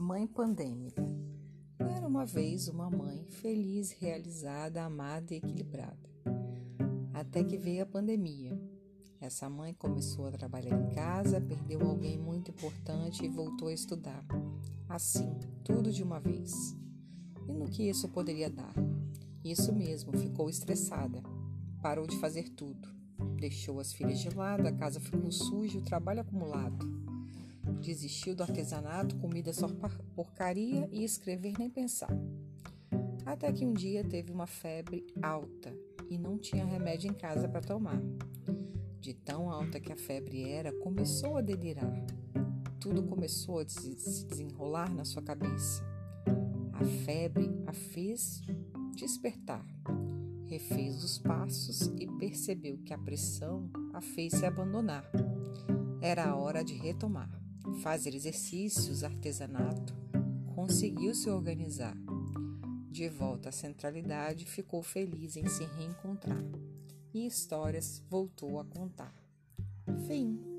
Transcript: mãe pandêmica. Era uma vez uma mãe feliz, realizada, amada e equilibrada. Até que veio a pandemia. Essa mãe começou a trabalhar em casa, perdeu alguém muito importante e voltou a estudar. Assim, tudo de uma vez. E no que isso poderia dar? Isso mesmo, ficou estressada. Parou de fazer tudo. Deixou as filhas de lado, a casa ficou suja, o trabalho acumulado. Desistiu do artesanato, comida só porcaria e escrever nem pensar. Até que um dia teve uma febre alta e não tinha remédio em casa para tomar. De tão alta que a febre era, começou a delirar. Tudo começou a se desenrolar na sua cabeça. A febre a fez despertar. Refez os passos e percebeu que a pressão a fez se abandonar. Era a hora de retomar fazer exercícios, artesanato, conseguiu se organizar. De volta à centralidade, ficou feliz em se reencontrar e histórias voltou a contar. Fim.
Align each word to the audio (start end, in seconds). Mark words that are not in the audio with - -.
mãe 0.00 0.26
pandêmica. 0.26 1.06
Era 1.78 2.08
uma 2.08 2.24
vez 2.24 2.68
uma 2.68 2.88
mãe 2.88 3.22
feliz, 3.28 3.90
realizada, 3.90 4.82
amada 4.82 5.34
e 5.34 5.36
equilibrada. 5.36 6.08
Até 7.12 7.44
que 7.44 7.58
veio 7.58 7.82
a 7.82 7.86
pandemia. 7.86 8.58
Essa 9.20 9.50
mãe 9.50 9.74
começou 9.74 10.26
a 10.26 10.32
trabalhar 10.32 10.74
em 10.74 10.88
casa, 10.94 11.38
perdeu 11.38 11.82
alguém 11.82 12.18
muito 12.18 12.50
importante 12.50 13.26
e 13.26 13.28
voltou 13.28 13.68
a 13.68 13.74
estudar. 13.74 14.24
Assim, 14.88 15.38
tudo 15.62 15.92
de 15.92 16.02
uma 16.02 16.18
vez. 16.18 16.74
E 17.46 17.52
no 17.52 17.66
que 17.68 17.86
isso 17.86 18.08
poderia 18.08 18.48
dar? 18.48 18.74
Isso 19.44 19.70
mesmo, 19.70 20.16
ficou 20.16 20.48
estressada. 20.48 21.22
Parou 21.82 22.06
de 22.06 22.16
fazer 22.16 22.48
tudo. 22.48 22.88
Deixou 23.36 23.78
as 23.78 23.92
filhas 23.92 24.18
de 24.18 24.30
lado, 24.30 24.66
a 24.66 24.72
casa 24.72 24.98
ficou 24.98 25.30
suja, 25.30 25.78
o 25.78 25.84
trabalho 25.84 26.22
acumulado. 26.22 26.99
Desistiu 27.80 28.34
do 28.34 28.42
artesanato, 28.42 29.16
comida 29.16 29.52
só 29.52 29.68
porcaria 30.14 30.88
e 30.92 31.04
escrever 31.04 31.54
nem 31.58 31.70
pensar. 31.70 32.10
Até 33.24 33.52
que 33.52 33.64
um 33.64 33.72
dia 33.72 34.02
teve 34.02 34.32
uma 34.32 34.46
febre 34.46 35.06
alta 35.22 35.74
e 36.08 36.18
não 36.18 36.36
tinha 36.36 36.64
remédio 36.64 37.10
em 37.10 37.14
casa 37.14 37.48
para 37.48 37.60
tomar. 37.60 38.00
De 39.00 39.14
tão 39.14 39.50
alta 39.50 39.78
que 39.80 39.92
a 39.92 39.96
febre 39.96 40.48
era, 40.48 40.72
começou 40.72 41.36
a 41.36 41.40
delirar. 41.40 42.04
Tudo 42.78 43.02
começou 43.02 43.60
a 43.60 43.68
se 43.68 43.94
desenrolar 44.26 44.92
na 44.92 45.04
sua 45.04 45.22
cabeça. 45.22 45.82
A 46.72 46.84
febre 47.04 47.50
a 47.66 47.72
fez 47.72 48.40
despertar. 48.94 49.64
Refez 50.46 51.04
os 51.04 51.18
passos 51.18 51.92
e 51.98 52.06
percebeu 52.18 52.78
que 52.78 52.92
a 52.92 52.98
pressão 52.98 53.70
a 53.94 54.00
fez 54.00 54.32
se 54.32 54.44
abandonar. 54.44 55.08
Era 56.00 56.24
a 56.26 56.36
hora 56.36 56.64
de 56.64 56.74
retomar 56.74 57.39
fazer 57.82 58.14
exercícios, 58.14 59.04
artesanato, 59.04 59.94
conseguiu 60.54 61.14
se 61.14 61.30
organizar. 61.30 61.96
De 62.90 63.08
volta 63.08 63.48
à 63.48 63.52
centralidade, 63.52 64.44
ficou 64.44 64.82
feliz 64.82 65.36
em 65.36 65.48
se 65.48 65.64
reencontrar 65.64 66.44
e 67.14 67.26
histórias 67.26 68.02
voltou 68.08 68.58
a 68.58 68.64
contar. 68.64 69.14
Fim. 70.06 70.49